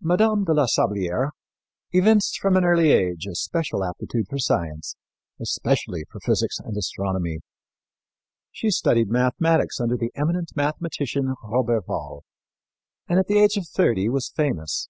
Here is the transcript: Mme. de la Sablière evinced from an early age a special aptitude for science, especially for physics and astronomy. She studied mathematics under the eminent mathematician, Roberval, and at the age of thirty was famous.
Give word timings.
Mme. 0.00 0.42
de 0.46 0.52
la 0.52 0.66
Sablière 0.66 1.30
evinced 1.92 2.40
from 2.40 2.56
an 2.56 2.64
early 2.64 2.90
age 2.90 3.24
a 3.28 3.36
special 3.36 3.84
aptitude 3.84 4.26
for 4.28 4.36
science, 4.36 4.96
especially 5.38 6.02
for 6.10 6.18
physics 6.18 6.58
and 6.58 6.76
astronomy. 6.76 7.38
She 8.50 8.70
studied 8.72 9.10
mathematics 9.10 9.78
under 9.80 9.96
the 9.96 10.10
eminent 10.16 10.56
mathematician, 10.56 11.36
Roberval, 11.44 12.22
and 13.06 13.20
at 13.20 13.28
the 13.28 13.38
age 13.38 13.56
of 13.56 13.68
thirty 13.68 14.08
was 14.08 14.28
famous. 14.28 14.88